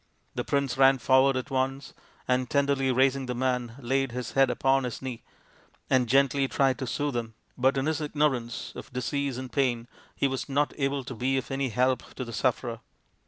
[0.33, 1.93] The prince ran forward at once,
[2.27, 5.21] and tenderly raising the man, laid his head upon his knee
[5.91, 10.27] and gently tried to soothe him, but in his ignorance of disease and pain he
[10.27, 12.79] was not able to be of any real help to the sufferer.